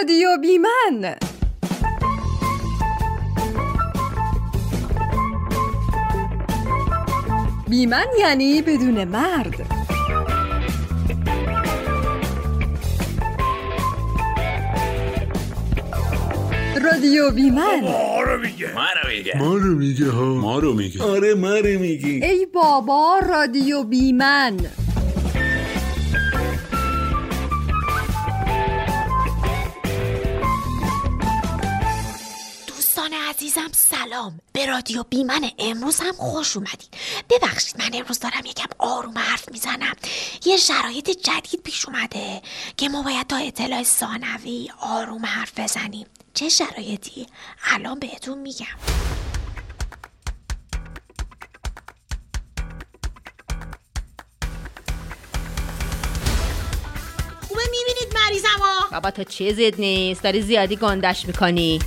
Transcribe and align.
رادیو 0.00 0.36
بیمن 0.42 1.14
بیمن 7.68 8.06
یعنی 8.18 8.62
بدون 8.62 9.04
مرد. 9.04 9.54
رادیو 16.82 17.30
بیمن 17.30 17.80
ما 17.80 18.22
رو 18.22 18.40
میگه. 18.40 18.74
ما 18.74 18.86
رو 19.02 19.08
میگه. 19.08 19.38
ما 19.38 19.54
رو 19.54 19.74
میگه 19.74 20.10
ها. 20.10 20.24
ما 20.34 20.58
رو 20.58 20.74
میگه. 20.74 21.02
آره 21.02 21.34
ما 21.34 21.54
رو 21.56 21.78
میگی. 21.80 22.24
ای 22.24 22.46
بابا 22.46 23.18
رادیو 23.28 23.84
بیمن 23.84 24.56
سلام. 34.30 34.40
به 34.52 34.66
رادیو 34.66 35.02
بیمن 35.02 35.50
امروز 35.58 36.00
هم 36.00 36.12
خوش 36.12 36.56
اومدید. 36.56 36.94
ببخشید 37.30 37.78
من 37.78 37.90
امروز 37.94 38.18
دارم 38.18 38.46
یکم 38.46 38.68
آروم 38.78 39.18
حرف 39.18 39.48
می‌زنم. 39.48 39.96
یه 40.44 40.56
شرایط 40.56 41.10
جدید 41.10 41.62
پیش 41.64 41.86
اومده 41.86 42.42
که 42.76 42.88
ما 42.88 43.02
باید 43.02 43.26
تا 43.26 43.36
اطلاع 43.36 43.82
ثانوی 43.82 44.70
آروم 44.80 45.26
حرف 45.26 45.58
بزنیم. 45.58 46.06
چه 46.34 46.48
شرایطی؟ 46.48 47.26
الان 47.64 47.98
بهتون 47.98 48.38
میگم. 48.38 48.66
خوبه 57.48 57.62
می‌بینید 57.70 58.14
مریضمو؟ 58.14 58.90
بابا 58.92 59.10
تو 59.10 59.24
چیزید 59.24 59.80
نیست. 59.80 60.22
داری 60.22 60.42
زیادی 60.42 60.76
گندش 60.76 61.26
می‌کنی. 61.26 61.78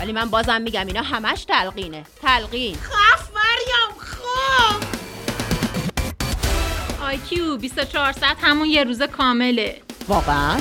ولی 0.00 0.12
من 0.12 0.30
بازم 0.30 0.62
میگم 0.62 0.86
اینا 0.86 1.02
همش 1.02 1.44
تلقینه. 1.44 2.04
تلقین. 2.22 2.76
خف 2.76 3.30
مریم 3.34 3.98
خب 3.98 4.84
آیکیو 7.04 7.56
24 7.56 8.12
ساعت 8.12 8.36
همون 8.42 8.66
یه 8.68 8.84
روز 8.84 9.02
کامله. 9.02 9.80
واقعا؟ 10.08 10.60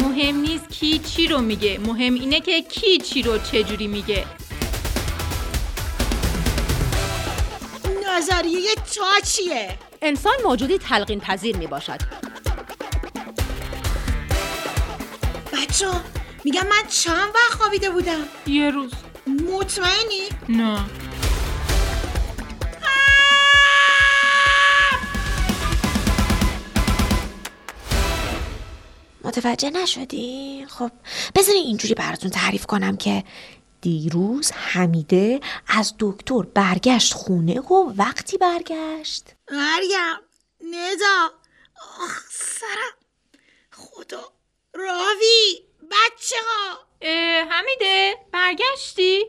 مهم 0.00 0.36
نیست 0.36 0.68
کی 0.68 0.98
چی 0.98 1.28
رو 1.28 1.40
میگه. 1.40 1.78
مهم 1.78 2.14
اینه 2.14 2.40
که 2.40 2.62
کی 2.62 2.98
چی 2.98 3.22
رو 3.22 3.38
چجوری 3.38 3.86
میگه. 3.86 4.24
نظریه 8.16 8.74
تا 8.74 9.26
چیه؟ 9.26 9.78
انسان 10.02 10.32
موجودی 10.44 10.78
تلقین 10.78 11.20
پذیر 11.20 11.56
می‌باشد. 11.56 12.00
بچه 15.72 15.90
میگم 16.44 16.66
من 16.66 16.86
چند 16.88 17.28
وقت 17.34 17.52
خوابیده 17.58 17.90
بودم؟ 17.90 18.24
یه 18.46 18.70
روز. 18.70 18.92
مطمئنی؟ 19.26 20.28
نه. 20.48 20.84
متوجه 29.24 29.70
نشدی؟ 29.70 30.66
خب 30.68 30.90
بذارین 31.34 31.62
اینجوری 31.62 31.94
براتون 31.94 32.30
تعریف 32.30 32.66
کنم 32.66 32.96
که 32.96 33.24
دیروز 33.80 34.52
حمیده 34.52 35.40
از 35.68 35.94
دکتر 35.98 36.42
برگشت 36.42 37.14
خونه 37.14 37.60
و 37.60 37.92
وقتی 37.96 38.38
برگشت. 38.38 39.34
مریم 39.50 40.18
ندا 40.60 41.34
آخ 42.04 42.20
سرم. 42.30 42.96
خدا. 43.70 44.41
راوی 44.74 45.62
بچه 45.90 46.36
ها 46.48 46.78
حمیده 47.50 48.14
برگشتی؟ 48.32 49.24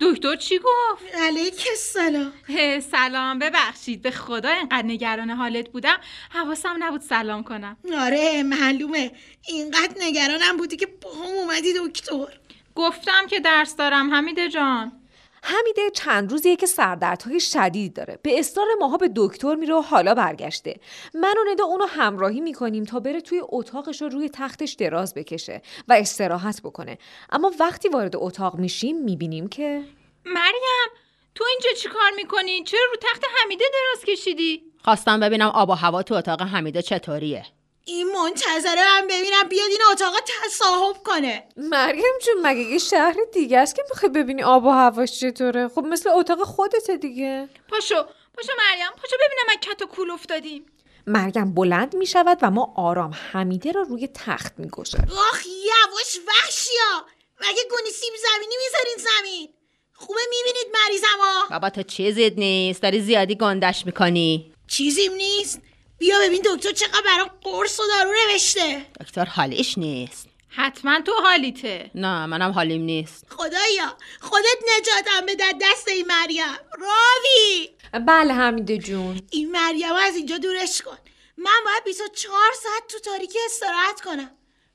دکتر 0.00 0.36
چی 0.36 0.58
گفت؟ 0.58 1.14
علیک 1.14 1.66
السلام. 1.70 2.32
اه، 2.48 2.80
سلام 2.80 3.38
ببخشید 3.38 4.02
به 4.02 4.10
خدا 4.10 4.48
انقدر 4.48 4.82
نگران 4.86 5.30
حالت 5.30 5.68
بودم. 5.68 6.00
حواسم 6.30 6.76
نبود 6.78 7.00
سلام 7.00 7.44
کنم. 7.44 7.76
آره 7.98 8.42
معلومه. 8.42 9.12
اینقدر 9.48 9.94
نگرانم 10.00 10.56
بودی 10.56 10.76
که 10.76 10.86
با 10.86 11.10
هم 11.14 11.20
اومدی 11.20 11.72
دکتر. 11.72 12.40
گفتم 12.74 13.26
که 13.26 13.40
درس 13.40 13.76
دارم 13.76 14.14
حمیده 14.14 14.48
جان. 14.48 14.99
حمیده 15.42 15.90
چند 15.94 16.32
روزیه 16.32 16.56
که 16.56 16.66
سردردهای 16.66 17.40
شدید 17.40 17.94
داره 17.94 18.18
به 18.22 18.38
اصرار 18.38 18.66
ماها 18.80 18.96
به 18.96 19.10
دکتر 19.16 19.54
میره 19.54 19.74
و 19.74 19.80
حالا 19.80 20.14
برگشته 20.14 20.80
من 21.14 21.34
و 21.38 21.52
ندا 21.52 21.64
اونو 21.64 21.84
همراهی 21.84 22.40
می‌کنیم 22.40 22.84
تا 22.84 23.00
بره 23.00 23.20
توی 23.20 23.40
اتاقش 23.48 24.02
رو 24.02 24.08
روی 24.08 24.28
تختش 24.28 24.72
دراز 24.72 25.14
بکشه 25.14 25.62
و 25.88 25.92
استراحت 25.92 26.62
بکنه 26.62 26.98
اما 27.30 27.52
وقتی 27.60 27.88
وارد 27.88 28.16
اتاق 28.16 28.54
میشیم 28.54 29.04
می‌بینیم 29.04 29.48
که 29.48 29.84
مریم 30.24 30.90
تو 31.34 31.44
اینجا 31.50 31.70
چی 31.78 31.88
کار 31.88 32.10
می‌کنی؟ 32.16 32.64
چرا 32.64 32.80
رو 32.90 32.96
تخت 33.02 33.24
حمیده 33.42 33.64
دراز 33.72 34.04
کشیدی؟ 34.04 34.62
خواستم 34.84 35.20
ببینم 35.20 35.48
آب 35.48 35.68
و 35.68 35.72
هوا 35.72 36.02
تو 36.02 36.14
اتاق 36.14 36.42
حمیده 36.42 36.82
چطوریه 36.82 37.44
این 37.84 38.12
منتظره 38.12 38.84
من 38.84 39.06
ببینم 39.06 39.48
بیاد 39.48 39.70
این 39.70 39.80
اتاق 39.92 40.14
تصاحب 40.44 40.96
کنه. 41.04 41.48
مریم 41.56 42.18
جون 42.24 42.42
مگه 42.42 42.60
یه 42.60 42.78
شهر 42.78 43.16
دیگه 43.32 43.58
است 43.58 43.74
که 43.74 43.82
می‌خوای 43.90 44.12
ببینی 44.12 44.42
آب 44.42 44.64
و 44.64 44.70
هواش 44.70 45.20
چطوره؟ 45.20 45.68
خب 45.68 45.84
مثل 45.84 46.10
اتاق 46.10 46.42
خودته 46.42 46.96
دیگه. 46.96 47.48
پاشو 47.68 48.02
پاشو 48.34 48.52
مریم 48.58 48.90
پاشو 49.02 49.16
ببینم 49.16 49.44
از 49.48 49.56
کت 49.60 49.82
و 49.82 49.86
کول 49.86 50.10
افتادیم. 50.10 50.66
مریم 51.06 51.54
بلند 51.54 51.96
می‌شود 51.96 52.38
و 52.42 52.50
ما 52.50 52.74
آرام 52.76 53.14
حمیده 53.32 53.72
را 53.72 53.82
روی 53.82 54.08
تخت 54.14 54.52
می‌گذاریم. 54.58 55.12
آخ 55.12 55.46
یواش 55.46 56.18
وحشیا! 56.28 57.06
مگه 57.40 57.62
گونی 57.70 57.90
سیب 57.90 58.12
زمینی 58.16 58.54
می‌ذارین 58.64 58.96
زمین؟ 58.96 59.48
خوبه 59.94 60.20
می‌بینید 60.30 60.76
مریضمو. 60.84 61.48
بابا 61.50 61.70
تو 61.70 61.82
چیزید 61.82 62.38
نیست. 62.38 62.82
داری 62.82 63.00
زیادی 63.00 63.34
گندش 63.36 63.86
می‌کنی. 63.86 64.54
چیزیم 64.68 65.12
نیست. 65.12 65.60
بیا 66.00 66.16
ببین 66.26 66.42
دکتر 66.54 66.72
چقدر 66.72 67.02
برام 67.04 67.30
قرص 67.42 67.80
و 67.80 67.82
دارو 67.86 68.10
نوشته. 68.30 68.86
دکتر 69.00 69.24
حالیش 69.24 69.78
نیست. 69.78 70.28
حتما 70.48 71.00
تو 71.00 71.12
حالیته. 71.22 71.90
نه 71.94 72.26
منم 72.26 72.50
حالیم 72.52 72.82
نیست. 72.82 73.26
خدایا 73.30 73.96
خودت 74.20 74.58
نجاتم 74.78 75.26
به 75.26 75.34
در 75.34 75.52
دست 75.60 75.88
این 75.88 76.06
مریم. 76.06 76.58
راوی! 76.78 77.68
بله 78.06 78.34
حمیده 78.34 78.78
جون. 78.78 79.20
این 79.30 79.50
مریم 79.50 79.92
از 79.92 80.16
اینجا 80.16 80.38
دورش 80.38 80.82
کن. 80.82 80.98
من 81.36 81.60
باید 81.64 81.84
24 81.84 82.34
ساعت 82.62 82.82
تو 82.92 82.98
تاریکی 83.10 83.38
استراحت 83.46 84.00
کنم. 84.00 84.30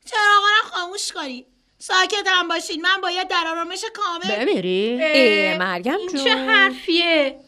چراغا 0.06 0.48
رو 0.62 0.70
خاموش 0.70 1.12
کنین 1.12 1.46
ساکت 1.80 2.28
هم 2.28 2.48
باشین. 2.48 2.82
من 2.82 3.02
باید 3.02 3.28
در 3.28 3.44
آرامش 3.48 3.86
کامل 3.94 4.36
بمیری؟ 4.46 5.00
اه، 5.02 5.58
مریم 5.58 5.96
این 5.98 6.10
جون. 6.10 6.24
چه 6.24 6.36
حرفیه؟ 6.36 7.40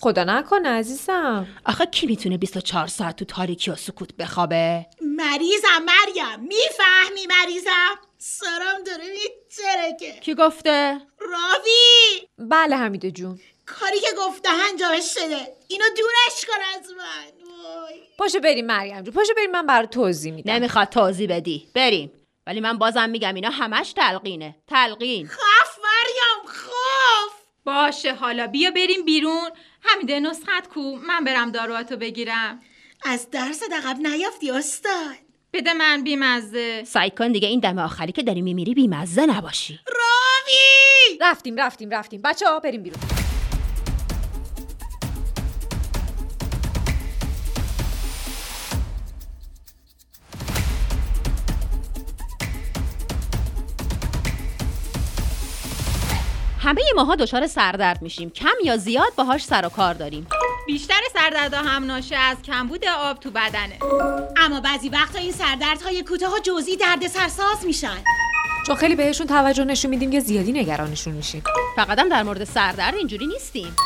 خدا 0.00 0.24
نکنه 0.24 0.68
عزیزم. 0.68 1.46
آخه 1.66 1.86
کی 1.86 2.06
می‌تونه 2.06 2.38
24 2.38 2.86
ساعت 2.86 3.16
تو 3.16 3.24
تاریکی 3.24 3.70
و 3.70 3.76
سکوت 3.76 4.16
بخوابه؟ 4.16 4.86
مریضم 5.00 5.82
مریم. 5.82 6.40
می‌فهمی 6.40 7.26
مریضم؟ 7.26 7.98
سرم 8.18 8.84
داره 8.86 9.04
میترکه 9.10 10.20
کی 10.20 10.34
گفته؟ 10.34 11.00
راوی. 11.20 12.28
بله 12.38 12.76
حمیده 12.76 13.10
جون. 13.10 13.40
کاری 13.66 14.00
که 14.00 14.10
گفته 14.18 14.48
انجامش 14.70 15.14
شده. 15.14 15.56
اینو 15.68 15.84
دورش 15.96 16.44
کن 16.46 16.78
از 16.78 16.90
من. 16.90 17.46
وای. 17.64 18.00
پاشو 18.18 18.40
بریم 18.40 18.66
مریم 18.66 19.02
جون. 19.02 19.14
پاشو 19.14 19.34
بریم 19.36 19.50
من 19.50 19.66
برات 19.66 19.90
توضیح 19.90 20.32
میدم. 20.32 20.52
نمی‌خواد 20.52 20.88
توضیح 20.88 21.28
بدی. 21.28 21.68
بریم. 21.74 22.12
ولی 22.46 22.60
من 22.60 22.78
بازم 22.78 23.10
میگم 23.10 23.34
اینا 23.34 23.50
همش 23.50 23.92
تلقینه. 23.92 24.56
تلقین. 24.66 25.26
خف 25.26 25.78
مریم 25.78 26.52
خف. 26.54 27.36
باشه 27.64 28.14
حالا 28.14 28.46
بیا 28.46 28.70
بریم 28.70 29.04
بیرون. 29.04 29.50
حمیده 29.96 30.20
نسخت 30.20 30.68
کو؟ 30.68 30.80
من 30.80 31.24
برم 31.24 31.50
داروهاتو 31.50 31.96
بگیرم. 31.96 32.60
از 33.04 33.30
درس 33.30 33.62
عقب 33.72 33.96
نیافتی 34.06 34.50
استاد. 34.50 35.16
بده 35.52 35.72
من 35.72 36.02
بیمزه. 36.04 36.84
سعی 36.84 37.10
کن 37.10 37.32
دیگه 37.32 37.48
این 37.48 37.60
دم 37.60 37.78
آخری 37.78 38.12
که 38.12 38.22
داری 38.22 38.42
میمیری 38.42 38.74
بیمزه 38.74 39.26
نباشی. 39.26 39.80
راوی! 39.86 41.18
رفتیم 41.20 41.56
رفتیم 41.56 41.90
رفتیم. 41.90 42.20
بچه 42.24 42.48
ها 42.48 42.60
بریم 42.60 42.82
بیرون. 42.82 43.15
همه 56.66 56.82
ماها 56.96 57.14
دچار 57.14 57.46
سردرد 57.46 58.02
میشیم. 58.02 58.30
کم 58.30 58.54
یا 58.64 58.76
زیاد 58.76 59.14
باهاش 59.16 59.44
سر 59.44 59.66
و 59.66 59.68
کار 59.68 59.94
داریم. 59.94 60.26
بیشتر 60.66 61.00
سردردا 61.12 61.58
هم 61.58 61.84
ناشی 61.84 62.14
از 62.14 62.36
کمبود 62.42 62.84
آب 62.84 63.20
تو 63.20 63.30
بدنه. 63.30 63.78
اما 64.36 64.60
بعضی 64.60 64.88
وقتا 64.88 65.18
این 65.18 65.32
سردردهای 65.32 66.02
کوتاه 66.02 66.34
و 66.34 66.38
جزئی 66.38 66.76
درد 66.76 67.06
سرساز 67.06 67.66
میشن. 67.66 67.96
چون 68.66 68.76
خیلی 68.76 68.96
بهشون 68.96 69.26
توجه 69.26 69.64
نشون 69.64 69.90
میدیم 69.90 70.10
که 70.10 70.20
زیادی 70.20 70.52
نگرانشون 70.52 71.14
میشیم 71.14 71.42
فقط 71.76 71.98
هم 71.98 72.08
در 72.08 72.22
مورد 72.22 72.44
سردرد 72.44 72.94
اینجوری 72.94 73.26
نیستیم. 73.26 73.76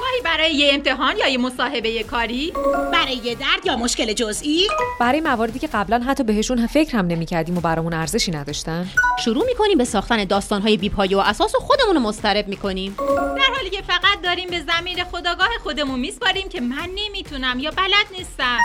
گاهی 0.00 0.20
برای 0.24 0.54
یه 0.54 0.74
امتحان 0.74 1.16
یا 1.16 1.28
یه 1.28 1.38
مصاحبه 1.38 2.02
کاری؟ 2.02 2.52
برای 2.92 3.14
یه 3.24 3.34
درد 3.34 3.66
یا 3.66 3.76
مشکل 3.76 4.12
جزئی؟ 4.12 4.68
برای 5.00 5.20
مواردی 5.20 5.58
که 5.58 5.66
قبلا 5.66 6.02
حتی 6.06 6.24
بهشون 6.24 6.66
فکر 6.66 6.96
هم 6.98 7.06
نمی‌کردیم 7.06 7.58
و 7.58 7.60
برامون 7.60 7.94
ارزشی 7.94 8.32
نداشتن. 8.32 8.88
شروع 9.24 9.46
می‌کنیم 9.46 9.78
به 9.78 9.84
ساختن 9.84 10.24
داستانهای 10.24 10.76
بیپایه 10.76 11.16
و 11.16 11.20
اساس 11.20 11.54
و 11.54 11.58
خودمون 11.58 11.94
رو 11.94 12.00
مضطرب 12.00 12.48
می‌کنیم. 12.48 12.96
در 13.36 13.54
حالی 13.56 13.70
که 13.70 13.82
فقط 13.82 14.22
داریم 14.22 14.50
به 14.50 14.60
زمیر 14.60 15.04
خداگاه 15.04 15.48
خودمون 15.62 16.00
میسپاریم 16.00 16.48
که 16.48 16.60
من 16.60 16.88
نمی‌تونم 16.94 17.58
یا 17.58 17.70
بلد 17.70 18.06
نیستم. 18.18 18.58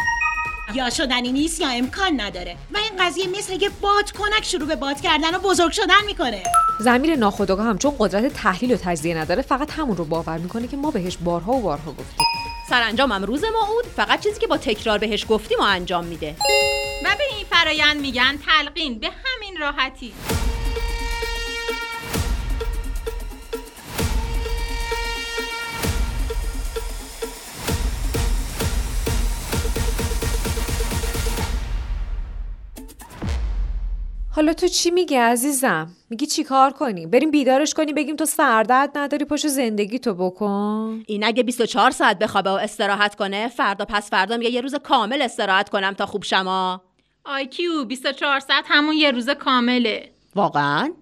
یا 0.73 0.89
شدنی 0.89 1.31
نیست 1.31 1.61
یا 1.61 1.69
امکان 1.69 2.21
نداره. 2.21 2.55
و 2.73 2.77
این 2.77 2.91
قضیه 3.05 3.27
مثل 3.27 3.61
یه 3.61 3.69
بادکنک 3.81 4.43
شروع 4.43 4.67
به 4.67 4.75
باد 4.75 5.01
کردن 5.01 5.35
و 5.35 5.39
بزرگ 5.39 5.71
شدن 5.71 6.05
می‌کنه. 6.05 6.43
زمیر 6.79 7.15
ناخودآگاه 7.15 7.65
هم 7.65 7.77
چون 7.77 7.95
قدرت 7.99 8.33
تحلیل 8.33 8.73
و 8.73 8.77
تجزیه 8.77 9.17
نداره 9.17 9.41
فقط 9.41 9.71
همون 9.71 9.97
رو 9.97 10.05
باور 10.05 10.37
می‌کنه 10.37 10.67
که 10.67 10.77
ما 10.77 10.91
بهش 10.91 11.17
بارها 11.17 11.53
و 11.53 11.61
بارها 11.61 11.91
گفتیم. 11.91 12.25
سرانجامم 12.69 13.23
روز 13.23 13.43
موعود 13.43 13.85
فقط 13.95 14.19
چیزی 14.19 14.39
که 14.39 14.47
با 14.47 14.57
تکرار 14.57 14.97
بهش 14.97 15.25
گفتیم 15.29 15.59
و 15.59 15.63
انجام 15.63 16.05
میده. 16.05 16.35
و 17.05 17.15
به 17.17 17.23
این 17.35 17.45
فرایند 17.49 18.01
میگن 18.01 18.37
تلقین. 18.45 18.99
به 18.99 19.07
همین 19.07 19.57
راحتی. 19.59 20.13
حالا 34.35 34.53
تو 34.53 34.67
چی 34.67 34.91
میگی 34.91 35.15
عزیزم؟ 35.15 35.91
میگی 36.09 36.25
چی 36.25 36.43
کار 36.43 36.73
کنیم 36.73 37.09
بریم 37.09 37.31
بیدارش 37.31 37.73
کنیم 37.73 37.95
بگیم 37.95 38.15
تو 38.15 38.25
سردرد 38.25 38.97
نداری 38.97 39.25
پشت 39.25 39.47
زندگی 39.47 39.99
تو 39.99 40.13
بکن. 40.13 41.03
این 41.07 41.23
اگه 41.23 41.43
24 41.43 41.91
ساعت 41.91 42.19
بخوابه 42.19 42.49
و 42.49 42.53
استراحت 42.53 43.15
کنه 43.15 43.47
فردا 43.47 43.85
پس 43.85 44.09
فردا 44.09 44.37
میگه 44.37 44.49
یه 44.49 44.61
روز 44.61 44.75
کامل 44.75 45.21
استراحت 45.21 45.69
کنم 45.69 45.93
تا 45.93 46.05
خوب 46.05 46.23
شما. 46.23 46.81
آیکیو 47.25 47.85
24 47.85 48.39
ساعت 48.39 48.65
همون 48.67 48.95
یه 48.95 49.11
روز 49.11 49.29
کامله. 49.29 50.09
واقعا؟ 50.35 50.93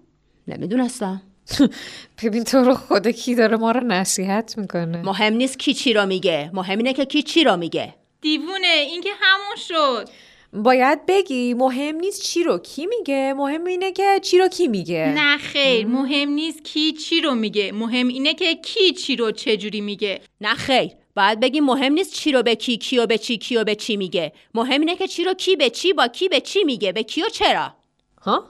نمی‌دونستم. 0.48 1.22
ببین 2.22 2.44
تو 2.44 2.58
رو 2.58 2.74
خدا 2.74 3.10
کی 3.10 3.34
داره 3.34 3.56
ما 3.56 3.70
رو 3.70 3.80
نصیحت 3.86 4.58
می‌کنه. 4.58 5.02
مهم 5.02 5.32
نیست 5.32 5.58
کی 5.58 5.74
چی 5.74 5.92
رو 5.92 6.06
میگه 6.06 6.50
مهم 6.52 6.78
اینه 6.78 6.92
که 6.92 7.04
کی 7.04 7.22
چی 7.22 7.44
رو 7.44 7.56
میگه. 7.56 7.94
دیوونه 8.20 8.66
این 8.66 9.02
که 9.02 9.10
همون 9.20 9.56
شد. 9.56 10.08
باید 10.54 11.06
بگی 11.06 11.54
مهم 11.54 11.96
نیست 11.96 12.22
چی 12.22 12.42
رو 12.42 12.58
کی 12.58 12.86
میگه 12.86 13.34
مهم 13.36 13.64
اینه 13.64 13.92
که 13.92 14.20
چی 14.22 14.38
رو 14.38 14.48
کی 14.48 14.68
میگه. 14.68 15.12
نه 15.16 15.38
خیر 15.38 15.86
مهم. 15.86 16.28
نیست 16.28 16.64
کی 16.64 16.92
چی 16.92 17.20
رو 17.20 17.34
میگه 17.34 17.72
مهم 17.72 18.08
اینه 18.08 18.34
که 18.34 18.54
کی 18.54 18.92
چی 18.92 19.16
رو 19.16 19.30
چجوری 19.30 19.80
میگه. 19.80 20.20
نه 20.40 20.54
خیر 20.54 20.90
باید 21.16 21.40
بگی 21.40 21.60
مهم 21.60 21.92
نیست 21.92 22.12
چی 22.14 22.32
رو 22.32 22.42
به 22.42 22.54
کی 22.54 22.76
کی 22.76 22.98
و 22.98 23.06
به 23.06 23.18
چی 23.18 23.38
کی 23.38 23.56
و 23.56 23.64
به 23.64 23.74
چی 23.74 23.96
میگه. 23.96 24.32
مهم 24.54 24.80
اینه 24.80 24.96
که 24.96 25.06
چی 25.08 25.24
رو 25.24 25.34
کی 25.34 25.56
به 25.56 25.70
چی 25.70 25.92
با 25.92 26.08
کی 26.08 26.28
به 26.28 26.40
چی 26.40 26.64
میگه 26.64 26.92
به 26.92 27.02
کی 27.02 27.22
و 27.22 27.28
چرا. 27.28 27.74
ها؟ 28.22 28.44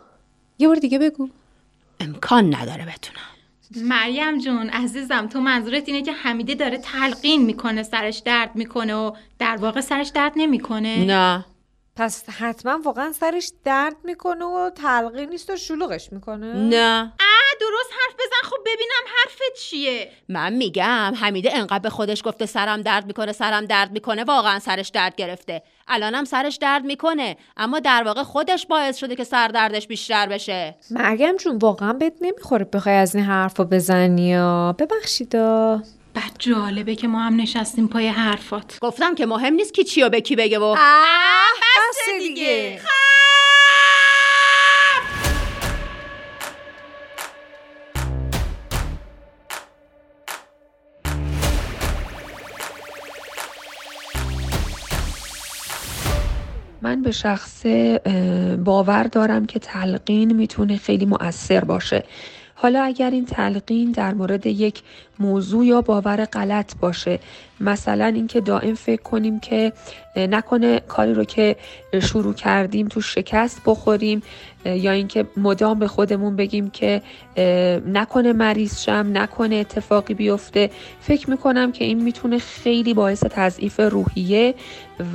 یه 0.58 0.68
بار 0.68 0.76
دیگه 0.76 0.98
بگو. 0.98 1.28
امکان 2.00 2.54
نداره 2.54 2.84
بتونم. 2.84 3.34
مریم 3.76 4.38
جون 4.38 4.68
عزیزم 4.68 5.26
تو 5.26 5.40
منظورت 5.40 5.88
اینه 5.88 6.02
که 6.02 6.12
حمیده 6.12 6.54
داره 6.54 6.78
تلقین 6.78 7.42
می‌کنه 7.42 7.82
سرش 7.82 8.18
درد 8.18 8.56
می‌کنه 8.56 8.94
و 8.94 9.12
در 9.38 9.56
واقع 9.56 9.80
سرش 9.80 10.08
درد 10.08 10.32
نمی‌کنه؟ 10.36 11.04
نه. 11.04 11.44
پس 11.96 12.28
حتما 12.28 12.78
واقعا 12.84 13.12
سرش 13.12 13.52
درد 13.64 13.96
می‌کنه 14.04 14.44
و 14.44 14.70
تلقی 14.70 15.26
نیست 15.26 15.50
و 15.50 15.56
شلوغش 15.56 16.12
می‌کنه. 16.12 16.54
نه. 16.54 17.12
اه 17.20 17.58
درست 17.60 17.90
حرف 18.00 18.14
بزن. 18.14 18.48
خب 18.50 18.56
ببینم 18.60 19.14
حرفت 19.16 19.60
چیه. 19.60 20.10
من 20.28 20.52
میگم 20.52 21.14
حمیده 21.20 21.56
انقدر 21.56 21.78
به 21.78 21.90
خودش 21.90 22.22
گفته 22.24 22.46
سرم 22.46 22.82
درد 22.82 23.06
می‌کنه 23.06 23.32
سرم 23.32 23.64
درد 23.64 23.92
می‌کنه. 23.92 24.24
واقعا 24.24 24.58
سرش 24.58 24.88
درد 24.88 25.16
گرفته. 25.16 25.62
الانم 25.88 26.24
سرش 26.24 26.56
درد 26.56 26.84
می‌کنه. 26.84 27.36
اما 27.56 27.80
در 27.80 28.02
واقع 28.02 28.22
خودش 28.22 28.66
باعث 28.66 28.96
شده 28.96 29.16
که 29.16 29.24
سر 29.24 29.48
دردش 29.48 29.86
بیشتر 29.86 30.26
بشه. 30.26 30.74
مریم 30.90 31.36
جون 31.36 31.56
واقعا 31.56 31.92
بهت 31.92 32.14
نمی‌خوره 32.20 32.64
بخوای 32.64 32.94
از 32.94 33.14
این 33.14 33.24
حرفا 33.24 33.64
بزنی 33.64 34.28
یا؟ 34.28 34.76
ببخشیدا. 34.78 35.82
بعد 36.14 36.32
جالبه 36.38 36.94
که 36.94 37.08
ما 37.08 37.20
هم 37.20 37.40
نشستیم 37.40 37.88
پای 37.88 38.08
حرفات. 38.08 38.78
گفتم 38.80 39.14
که 39.14 39.26
مهم 39.26 39.54
نیست 39.54 39.74
کی 39.74 39.84
چی 39.84 40.02
و 40.02 40.08
به 40.08 40.20
کی 40.20 40.36
بگه 40.36 40.58
و 40.58 40.74
بس 40.74 42.18
دیگه. 42.18 42.80
من 56.82 57.02
به 57.02 57.12
شخصه 57.12 58.00
اه، 58.04 58.56
باور 58.56 59.02
دارم 59.02 59.46
که 59.46 59.58
تلقین 59.58 60.32
می‌تونه 60.32 60.76
خیلی 60.76 61.06
مؤثر 61.06 61.64
باشه. 61.64 62.04
حالا 62.54 62.82
اگر 62.82 63.10
این 63.10 63.24
تلقین 63.24 63.92
در 63.92 64.14
مورد 64.14 64.46
یک 64.46 64.82
موضوع 65.18 65.66
یا 65.66 65.80
باور 65.80 66.24
غلط 66.24 66.76
باشه 66.80 67.18
مثلا 67.60 68.06
اینکه 68.06 68.40
دائم 68.40 68.74
فکر 68.74 69.02
کنیم 69.02 69.40
که 69.40 69.72
نکنه 70.16 70.80
کاری 70.80 71.14
رو 71.14 71.24
که 71.24 71.56
شروع 72.02 72.34
کردیم 72.34 72.88
تو 72.88 73.00
شکست 73.00 73.60
بخوریم 73.66 74.22
یا 74.64 74.92
اینکه 74.92 75.26
مدام 75.36 75.78
به 75.78 75.88
خودمون 75.88 76.36
بگیم 76.36 76.70
که 76.70 77.02
نکنه 77.86 78.32
مریض 78.32 78.82
شم 78.82 79.10
نکنه 79.12 79.54
اتفاقی 79.56 80.14
بیفته 80.14 80.70
فکر 81.00 81.30
می‌کنم 81.30 81.72
که 81.72 81.84
این 81.84 82.02
می‌تونه 82.02 82.38
خیلی 82.38 82.94
باعث 82.94 83.24
تضعیف 83.24 83.80
روحیه 83.80 84.54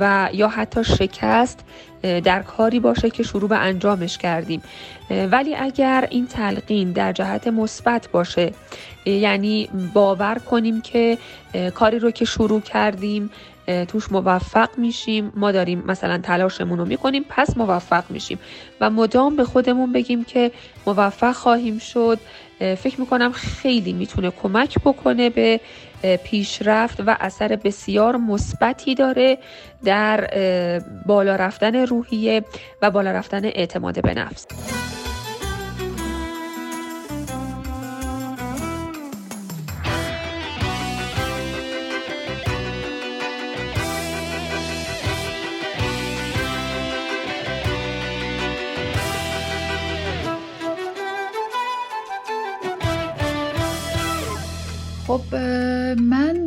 و 0.00 0.28
یا 0.32 0.48
حتی 0.48 0.84
شکست 0.84 1.64
در 2.02 2.42
کاری 2.42 2.80
باشه 2.80 3.10
که 3.10 3.22
شروع 3.22 3.48
به 3.48 3.56
انجامش 3.56 4.18
کردیم. 4.18 4.62
ولی 5.10 5.54
اگر 5.54 6.08
این 6.10 6.26
تلقین 6.26 6.92
در 6.92 7.12
جهت 7.12 7.48
مثبت 7.48 8.08
باشه 8.12 8.52
یعنی 9.06 9.68
باور 9.94 10.38
کنیم 10.50 10.80
که 10.80 11.18
کاری 11.74 11.98
رو 11.98 12.10
که 12.10 12.24
شروع 12.24 12.60
کردیم 12.60 13.30
توش 13.88 14.12
موفق 14.12 14.68
میشیم 14.76 15.32
ما 15.36 15.52
داریم 15.52 15.82
مثلا 15.86 16.18
تلاشمون 16.18 16.78
رو 16.78 16.84
می‌کنیم 16.84 17.24
پس 17.28 17.56
موفق 17.56 18.04
میشیم. 18.10 18.38
و 18.80 18.90
مدام 18.90 19.36
به 19.36 19.44
خودمون 19.44 19.92
بگیم 19.92 20.24
که 20.24 20.50
موفق 20.86 21.32
خواهیم 21.32 21.78
شد. 21.78 22.18
فکر 22.58 23.00
می‌کنم 23.00 23.32
خیلی 23.32 23.92
می‌تونه 23.92 24.30
کمک 24.30 24.78
بکنه 24.78 25.30
به 25.30 25.60
پیشرفت 26.02 27.00
و 27.06 27.16
اثر 27.20 27.56
بسیار 27.56 28.16
مثبتی 28.16 28.94
داره 28.94 29.38
در 29.84 30.30
بالا 31.06 31.36
رفتن 31.36 31.74
روحیه 31.74 32.44
و 32.82 32.90
بالا 32.90 33.10
رفتن 33.10 33.44
اعتماد 33.44 34.02
به 34.02 34.14
نفس. 34.14 34.46
خب 55.06 55.20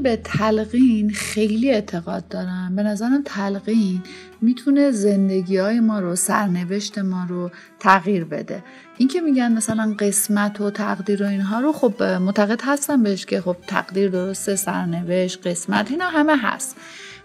به 0.04 0.16
تلقین 0.24 1.10
خیلی 1.10 1.72
اعتقاد 1.72 2.28
دارم. 2.28 2.76
به 2.76 2.84
نظرم 2.84 3.22
تلقین 3.26 4.04
می‌تونه 4.44 4.92
زندگی 4.92 5.58
های 5.58 5.80
ما 5.80 6.00
رو 6.00 6.16
سرنوشت 6.16 6.98
ما 7.00 7.26
رو 7.30 7.52
تغییر 7.80 8.26
بده. 8.26 8.64
این 8.98 9.08
که 9.08 9.22
میگن 9.22 9.52
مثلا 9.52 9.96
قسمت 10.00 10.62
و 10.62 10.72
تقدیر 10.72 11.24
و 11.24 11.28
اینها 11.28 11.60
رو 11.60 11.74
خب 11.74 12.04
معتقد 12.04 12.62
هستم 12.64 13.04
بهش 13.04 13.26
که 13.26 13.42
خب 13.42 13.56
تقدیر 13.68 14.10
درسته 14.10 14.56
سرنوشت 14.56 15.48
قسمت 15.48 15.92
اینا 15.92 16.10
همه 16.10 16.38
هست. 16.38 16.76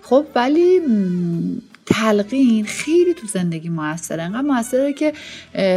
خب 0.02 0.26
ولی 0.34 0.80
تلقین 1.86 2.64
خیلی 2.64 3.14
تو 3.14 3.26
زندگی 3.26 3.68
موثره. 3.68 4.22
انقدر 4.22 4.40
موثره 4.40 4.92
که 4.92 5.12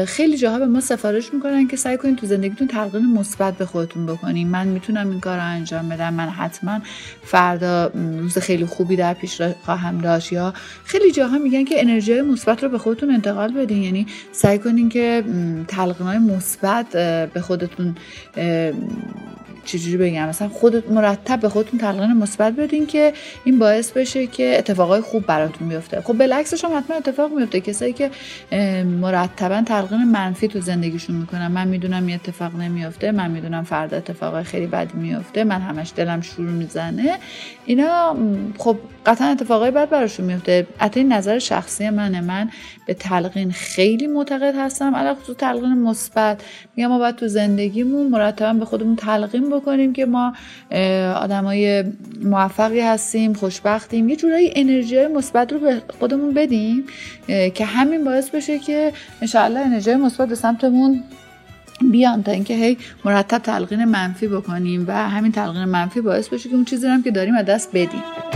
خیلی 0.06 0.38
جاها 0.38 0.60
به 0.60 0.66
ما 0.66 0.80
سفارش 0.82 1.34
می‌کنن 1.34 1.68
که 1.68 1.78
سعی 1.78 1.98
کنید 1.98 2.16
تو 2.18 2.28
زندگیتون 2.28 2.68
تلقین 2.68 3.14
مثبت 3.14 3.58
به 3.58 3.66
خودتون 3.66 4.06
بکنین. 4.06 4.48
من 4.48 4.68
می‌تونم 4.68 5.10
این 5.10 5.20
کار 5.20 5.38
رو 5.38 5.44
انجام 5.44 5.90
بدم. 5.90 6.14
من 6.14 6.30
حتما 6.30 6.80
فردا 7.24 7.92
روز 7.94 8.38
خیلی 8.38 8.66
خوبی 8.66 8.96
در 8.96 9.14
پیش 9.14 9.42
خواهم 9.42 9.98
داشت 9.98 10.34
یا 10.34 10.54
خیلی 10.84 11.12
جاها 11.12 11.31
میگن 11.38 11.64
که 11.64 11.82
انرژی 11.82 12.22
مثبت 12.22 12.64
رو 12.64 12.70
به 12.70 12.78
خودتون 12.78 13.12
انتقال 13.12 13.54
بدین. 13.54 13.84
یعنی 13.84 14.06
سعی 14.32 14.60
کنین 14.60 14.90
که 14.90 15.24
تلقین 15.68 16.08
های 16.08 16.18
مثبت 16.18 16.90
به 17.34 17.42
خودتون 17.42 17.96
چجوری 19.66 19.98
بگم؟ 19.98 20.30
مثلا 20.30 20.50
خودت 20.50 20.92
مرتب 20.92 21.40
به 21.40 21.50
خودتون 21.50 21.80
تلقین 21.80 22.14
مثبت 22.14 22.54
بدین 22.54 22.88
که 22.88 23.14
این 23.44 23.60
باعث 23.60 23.92
بشه 23.92 24.28
که 24.28 24.56
اتفاقای 24.58 25.02
خوب 25.02 25.26
براتون 25.26 25.70
بیفته. 25.70 26.02
خب 26.02 26.14
بالعکسش 26.14 26.66
هم 26.66 26.78
حتما 26.78 26.98
اتفاق 26.98 27.32
میفته. 27.32 27.62
کسایی 27.62 27.94
که 27.94 28.12
مرتبا 28.86 29.62
تلقین 29.62 30.04
منفی 30.04 30.48
تو 30.48 30.62
زندگیشون 30.62 31.16
می‌کنن. 31.16 31.48
من 31.48 31.68
می‌دونم 31.68 32.06
این 32.06 32.16
اتفاق 32.16 32.56
نمیفته 32.56 33.12
من 33.12 33.32
می‌دونم 33.32 33.64
فردا 33.64 33.98
اتفاق 33.98 34.44
خیلی 34.44 34.68
بدی 34.68 34.98
میفته 34.98 35.44
من 35.44 35.62
همش 35.62 35.94
دلم 35.96 36.22
شروع 36.22 36.52
می‌زنه. 36.52 37.18
اینا 37.66 38.16
خب 38.58 38.78
قطعا 39.06 39.28
اتفاقای 39.28 39.72
بد 39.72 39.90
براشون 39.90 40.26
میفته 40.26 40.68
این 40.96 41.14
نظر 41.14 41.40
شخصی 41.40 41.90
منه. 41.90 42.22
من 42.22 42.50
به 42.88 42.94
تلقین 42.94 43.52
خیلی 43.52 44.08
معتقد 44.08 44.56
هستم. 44.58 44.96
علاوه 44.96 45.20
تو 45.28 45.34
تلقین 45.34 45.74
مثبت 45.74 46.44
میگم 46.76 46.90
ما 46.90 47.00
باید 47.00 47.16
تو 47.16 47.28
زندگیمون 47.28 48.08
مرتبا 48.08 48.54
به 48.54 48.66
خودمون 48.66 48.96
تلقین 48.96 49.50
بکنیم 49.52 49.94
که 49.94 50.06
ما 50.06 50.34
آدمای 51.16 51.84
موفقی 52.24 52.80
هستیم 52.80 53.34
خوشبختیم. 53.34 54.10
یه 54.10 54.16
جورایی 54.16 54.54
انرژی 54.56 55.08
مثبت 55.08 55.54
رو 55.54 55.60
به 55.60 55.82
خودمون 56.00 56.34
بدیم 56.34 56.84
که 57.28 57.66
همین 57.66 58.04
باعث 58.04 58.30
بشه 58.30 58.60
که 58.60 58.94
انشاءالله 59.22 59.60
انرژی 59.60 59.96
مثبت 59.96 60.30
به 60.30 60.36
سمتمون 60.36 61.04
بیان 61.92 62.24
تا 62.24 62.32
اینکه 62.32 62.54
هی 62.54 62.78
مرتب 63.06 63.38
تلقین 63.38 63.86
منفی 63.86 64.28
بکنیم 64.28 64.86
و 64.88 65.10
همین 65.10 65.32
تلقین 65.32 65.66
منفی 65.66 66.02
باعث 66.02 66.30
بشه 66.30 66.50
که 66.50 66.56
اون 66.56 66.66
چیزی 66.66 66.88
هم 66.88 67.04
که 67.04 67.12
داریم 67.12 67.36
از 67.36 67.46
دست 67.46 67.70
بدیم. 67.74 68.31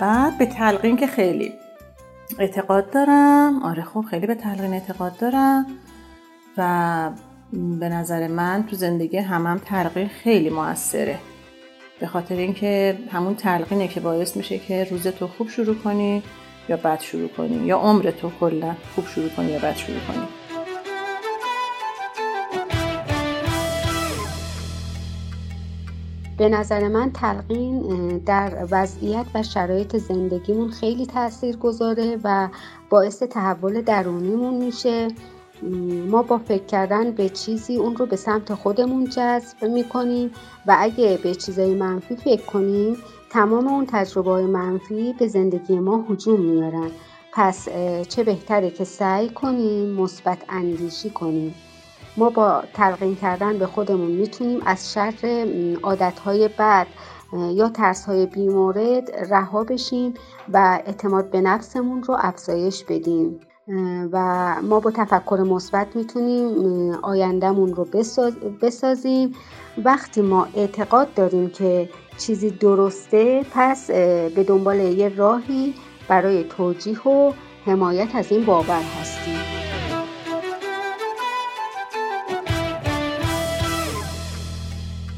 بعد 0.00 0.38
به 0.38 0.46
تلقین 0.46 0.96
که 0.96 1.06
خیلی 1.06 1.52
اعتقاد 2.38 2.90
دارم. 2.90 3.62
آره 3.62 3.82
خب 3.82 4.04
خیلی 4.10 4.26
به 4.26 4.34
تلقین 4.34 4.72
اعتقاد 4.72 5.16
دارم 5.18 5.66
و 6.56 7.10
به 7.52 7.88
نظر 7.88 8.26
من 8.28 8.64
تو 8.70 8.76
زندگی 8.76 9.16
همم 9.16 9.46
هم 9.46 9.58
تلقین 9.58 10.08
خیلی 10.08 10.50
موثره. 10.50 11.18
به 12.00 12.06
خاطر 12.06 12.34
اینکه 12.34 12.98
همون 13.12 13.34
تلقینه 13.34 13.88
که 13.88 14.00
باعث 14.00 14.36
میشه 14.36 14.58
که 14.58 14.84
روز 14.84 15.06
تو 15.06 15.26
خوب 15.26 15.48
شروع 15.48 15.74
کنی 15.74 16.22
یا 16.68 16.76
بد 16.76 17.00
شروع 17.00 17.28
کنی 17.28 17.66
یا 17.66 17.78
عمر 17.78 18.10
تو 18.10 18.30
کلا 18.40 18.74
خوب 18.94 19.06
شروع 19.06 19.28
کنی 19.28 19.52
یا 19.52 19.58
بد 19.58 19.76
شروع 19.76 20.00
کنی. 20.08 20.39
به 26.40 26.48
نظر 26.48 26.88
من 26.88 27.12
تلقین 27.12 28.18
در 28.18 28.66
وضعیت 28.70 29.26
و 29.34 29.42
شرایط 29.42 29.96
زندگیمون 29.96 30.70
خیلی 30.70 31.06
تاثیر 31.06 31.56
گذاره 31.56 32.18
و 32.24 32.48
باعث 32.90 33.22
تحول 33.22 33.82
درونیمون 33.82 34.54
میشه. 34.54 35.08
ما 36.08 36.22
با 36.22 36.38
فکر 36.38 36.64
کردن 36.64 37.10
به 37.10 37.28
چیزی 37.28 37.76
اون 37.76 37.96
رو 37.96 38.06
به 38.06 38.16
سمت 38.16 38.54
خودمون 38.54 39.04
جذب 39.04 39.64
می‌کنیم 39.64 40.30
و 40.66 40.76
اگه 40.78 41.18
به 41.22 41.34
چیزای 41.34 41.74
منفی 41.74 42.16
فکر 42.16 42.44
کنیم 42.44 42.96
تمام 43.30 43.68
اون 43.68 43.86
تجربه 43.86 44.30
های 44.30 44.46
منفی 44.46 45.14
به 45.18 45.28
زندگی 45.28 45.78
ما 45.78 46.04
هجوم 46.10 46.40
میارن. 46.40 46.90
پس 47.32 47.68
چه 48.08 48.24
بهتره 48.24 48.70
که 48.70 48.84
سعی 48.84 49.28
کنیم 49.28 49.94
مثبت 49.94 50.38
اندیشی 50.48 51.10
کنیم. 51.10 51.54
ما 52.16 52.30
با 52.30 52.62
تلقین 52.74 53.16
کردن 53.16 53.58
به 53.58 53.66
خودمون 53.66 54.10
می‌تونیم 54.10 54.60
از 54.66 54.92
شر 54.92 55.46
عادتهای 55.82 56.48
بد 56.58 56.86
یا 57.52 57.68
ترس 57.68 58.04
های 58.04 58.26
بیمورد 58.26 59.10
رها 59.30 59.64
بشیم 59.64 60.14
و 60.52 60.80
اعتماد 60.86 61.30
به 61.30 61.40
نفسمون 61.40 62.02
رو 62.02 62.16
افزایش 62.20 62.84
بدیم. 62.84 63.40
و 64.12 64.54
ما 64.62 64.80
با 64.80 64.90
تفکر 64.90 65.36
مثبت 65.36 65.96
می‌تونیم 65.96 66.90
آیندهمون 67.02 67.74
رو 67.74 67.86
بسازیم. 68.62 69.34
وقتی 69.84 70.20
ما 70.20 70.48
اعتقاد 70.54 71.14
داریم 71.14 71.50
که 71.50 71.88
چیزی 72.18 72.50
درسته 72.50 73.46
پس 73.54 73.90
به 74.34 74.44
دنبال 74.48 74.80
یه 74.80 75.08
راهی 75.16 75.74
برای 76.08 76.44
توجیه 76.44 77.08
و 77.08 77.32
حمایت 77.66 78.14
از 78.14 78.32
این 78.32 78.44
باور 78.44 78.82
هستیم. 79.00 79.39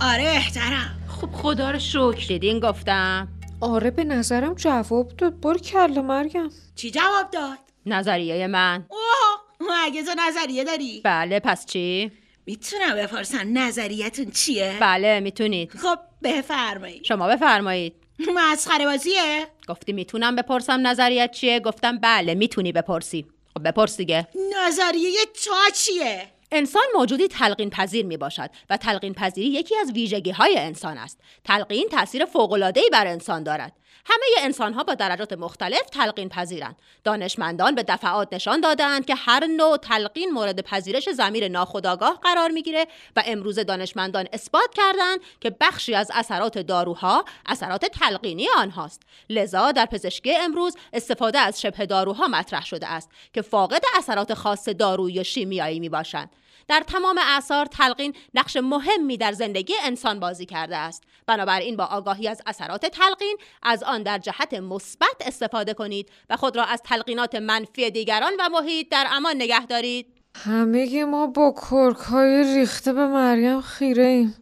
آره 0.04 0.24
احترم 0.24 0.98
خب 1.08 1.32
خدا 1.32 1.70
رو 1.70 1.78
شکر 1.78 2.26
دیدین 2.28 2.60
گفتم 2.60 3.28
آره 3.60 3.90
به 3.90 4.04
نظرم 4.04 4.54
جواب 4.54 5.08
داد 5.08 5.40
بار 5.40 5.58
کل 5.58 6.00
مرگم 6.00 6.50
چی 6.74 6.90
جواب 6.90 7.30
داد؟ 7.32 7.58
نظریه 7.86 8.46
من 8.46 8.86
اوه 8.88 9.74
اگه 9.84 10.02
تو 10.02 10.10
نظریه 10.18 10.64
داری 10.64 11.00
بله 11.04 11.40
پس 11.40 11.66
چی؟ 11.66 12.12
می‌تونم 12.46 12.96
بپرسم 12.96 13.58
نظریتون 13.58 14.30
چیه؟ 14.30 14.76
بله 14.80 15.20
می‌تونید 15.20 15.70
خب 15.70 15.98
بفرمایید 16.22 17.04
شما 17.04 17.28
بفرمایید 17.28 17.94
مسخره 18.34 18.84
بازیه؟ 18.84 19.46
گفتی 19.68 19.92
می‌تونم 19.92 20.36
بپرسم 20.36 20.86
نظریت 20.86 21.32
چیه؟ 21.32 21.60
گفتم 21.60 21.98
بله 21.98 22.34
می‌تونی 22.34 22.72
بپرسی 22.72 23.26
خب 23.54 23.68
بپرس 23.68 23.96
دیگه 23.96 24.28
نظریه 24.66 25.18
تا 25.44 25.74
چیه؟ 25.74 26.28
انسان 26.52 26.82
موجودی 26.94 27.28
تلقین 27.28 27.70
پذیر 27.70 28.06
می 28.06 28.16
باشد 28.16 28.50
و 28.70 28.76
تلقین 28.76 29.14
پذیری 29.14 29.48
یکی 29.48 29.76
از 29.76 29.92
ویژگی 29.92 30.30
های 30.30 30.58
انسان 30.58 30.98
است. 30.98 31.20
تلقین 31.44 31.88
تاثیر 31.88 32.24
فوق 32.24 32.72
بر 32.92 33.06
انسان 33.06 33.42
دارد. 33.42 33.72
همه 34.04 34.26
انسان 34.38 34.72
ها 34.72 34.84
با 34.84 34.94
درجات 34.94 35.32
مختلف 35.32 35.90
تلقین 35.90 36.28
پذیرند. 36.28 36.76
دانشمندان 37.04 37.74
به 37.74 37.82
دفعات 37.82 38.28
نشان 38.32 38.60
دادند 38.60 39.06
که 39.06 39.14
هر 39.14 39.46
نوع 39.46 39.76
تلقین 39.76 40.30
مورد 40.30 40.60
پذیرش 40.60 41.10
زمیر 41.10 41.48
ناخودآگاه 41.48 42.20
قرار 42.22 42.50
می‌گیره 42.50 42.86
و 43.16 43.22
امروز 43.26 43.58
دانشمندان 43.58 44.26
اثبات 44.32 44.74
کردند 44.74 45.20
که 45.40 45.56
بخشی 45.60 45.94
از 45.94 46.10
اثرات 46.14 46.58
داروها 46.58 47.24
اثرات 47.46 47.86
تلقینی 47.86 48.48
آنهاست. 48.56 49.02
لذا 49.30 49.72
در 49.72 49.86
پزشکی 49.86 50.36
امروز 50.36 50.76
استفاده 50.92 51.38
از 51.38 51.60
شبه 51.60 51.86
داروها 51.86 52.28
مطرح 52.28 52.64
شده 52.64 52.86
است 52.86 53.10
که 53.32 53.42
فاقد 53.42 53.82
اثرات 53.98 54.34
خاص 54.34 54.68
دارویی 54.68 55.20
و 55.20 55.22
شیمیایی 55.22 55.80
می 55.80 55.88
باشند. 55.88 56.30
در 56.68 56.80
تمام 56.86 57.20
اثار 57.22 57.66
تلقین 57.66 58.14
نقش 58.34 58.56
مهمی 58.56 59.16
در 59.16 59.32
زندگی 59.32 59.74
انسان 59.82 60.20
بازی 60.20 60.46
کرده 60.46 60.76
است. 60.76 61.02
بنابراین 61.26 61.76
با 61.76 61.84
آگاهی 61.84 62.28
از 62.28 62.42
اثرات 62.46 62.86
تلقین 62.86 63.36
از 63.62 63.82
آن 63.82 64.02
در 64.02 64.18
جهت 64.18 64.54
مثبت 64.54 65.16
استفاده 65.26 65.74
کنید 65.74 66.10
و 66.30 66.36
خود 66.36 66.56
را 66.56 66.64
از 66.64 66.82
تلقینات 66.84 67.34
منفی 67.34 67.90
دیگران 67.90 68.32
و 68.38 68.48
محیط 68.48 68.88
در 68.90 69.06
امان 69.10 69.36
نگه 69.36 69.66
دارید. 69.66 70.06
همه 70.36 71.04
ما 71.04 71.26
با 71.26 71.54
کرک 71.70 71.96
های 71.96 72.54
ریخته 72.54 72.92
به 72.92 73.06
مریم 73.06 73.60
خیره 73.60 74.04
ایم. 74.04 74.36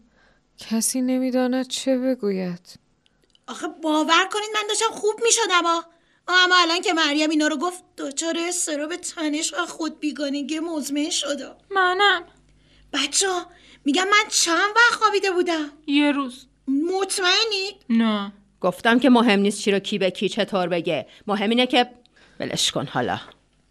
کسی 0.59 1.01
نمی‌داند 1.01 1.69
چه 1.69 1.99
بگوید. 1.99 2.79
آخه 3.49 3.67
باور 3.83 4.29
کنید 4.33 4.51
من 4.55 4.63
داشتم 4.69 4.91
خوب 4.91 5.15
می‌شدم 5.23 5.85
اما 6.45 6.55
الان 6.59 6.81
که 6.81 6.93
مریم 6.93 7.31
اینا 7.31 7.47
رو 7.47 7.57
گفت 7.57 7.85
دچار 7.99 8.35
به 8.89 8.97
تنش 8.97 9.55
و 9.55 9.67
خود 9.67 10.01
بیگانگی 10.01 10.59
مزمن 10.59 11.11
شده 11.11 11.51
منم. 11.71 12.25
بچه 12.93 13.27
میگم 13.85 14.05
من 14.05 14.29
چند 14.29 14.71
وقت 14.77 15.01
خوابیده 15.01 15.31
بودم؟ 15.31 15.71
یه 15.87 16.13
روز. 16.13 16.47
مطمئنی؟ 16.69 17.79
نه. 17.91 18.33
گفتم 18.61 18.99
که 18.99 19.11
مهم 19.11 19.41
نیست 19.41 19.61
چی 19.61 19.71
رو 19.71 19.79
کی 19.79 19.99
به 19.99 20.11
کی 20.11 20.29
چطور 20.29 20.69
بگه. 20.69 21.07
مهم 21.27 21.51
اینه 21.51 21.67
که 21.67 21.91
بلش 22.39 22.73
کن 22.73 22.87
حالا. 22.87 23.21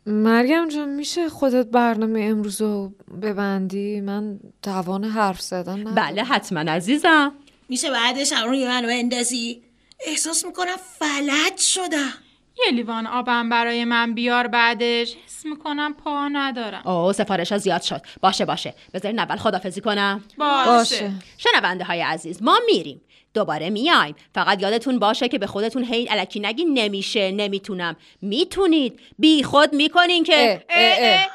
مریم 0.06 0.68
جان 0.68 0.90
میشه 0.90 1.30
خودت 1.30 1.68
برنامه 1.68 2.22
امروز 2.22 2.62
رو 2.62 2.94
ببندی؟ 3.22 4.02
من 4.02 4.40
توان 4.64 5.04
حرف 5.04 5.42
زدن 5.42 5.80
ندارم. 5.80 5.96
بله 5.96 6.24
حتما 6.24 6.60
عزیزم. 6.60 7.36
میشه 7.70 7.92
بعدش 7.92 8.34
هم 8.34 8.48
روی 8.48 8.68
منو 8.68 8.88
بندازی؟ 8.88 9.64
احساس 10.00 10.46
می‌کنم 10.46 10.76
فلج 11.00 11.58
شدم. 11.58 12.14
یه 12.58 12.72
لیوان 12.72 13.08
آبم 13.08 13.50
برای 13.50 13.86
من 13.86 14.14
بیار 14.14 14.48
بعدش. 14.48 15.16
حس 15.26 15.46
می‌کنم 15.46 15.94
پا 15.94 16.28
ندارم. 16.28 16.88
اوه 16.88 17.14
سفارش 17.14 17.52
ها 17.52 17.58
زیاد 17.58 17.82
شد. 17.82 18.02
باشه 18.22 18.46
باشه. 18.46 18.74
بذارین 18.94 19.20
اول 19.20 19.36
خدافزی 19.36 19.82
کنم. 19.82 20.24
باشه, 20.38 21.12
شنونده 21.38 21.84
های 21.84 22.02
عزیز 22.02 22.44
ما 22.44 22.60
میریم. 22.66 23.02
دوباره 23.34 23.70
میایم. 23.70 24.16
فقط 24.36 24.62
یادتون 24.62 25.00
باشه 25.00 25.28
که 25.28 25.38
به 25.38 25.48
خودتون 25.48 25.84
هی 25.84 26.06
علکی 26.06 26.40
نگی 26.40 26.66
نمیشه. 26.66 27.32
نمی‌تونم. 27.32 27.96
می‌تونید. 28.22 29.00
بی 29.20 29.44
خود 29.44 29.74
می‌کنین 29.74 30.24
که 30.24 30.64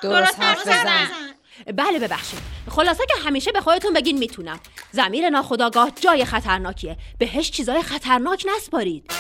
درست 0.03 0.41
حرف 0.41 0.61
بزن 0.61 1.09
بله 1.77 1.99
ببخشید. 1.99 2.39
خلاصه 2.71 3.07
که 3.07 3.15
همیشه 3.29 3.53
به 3.53 3.61
خودتون 3.61 3.93
بگین 3.93 4.19
می‌تونم. 4.19 4.61
زمیر 4.91 5.31
ناخداگاه 5.31 5.91
جای 6.01 6.25
خطرناکیه. 6.25 6.97
بهش 7.19 7.51
چیزای 7.51 7.83
خطرناک 7.83 8.47
نسپارید. 8.57 9.11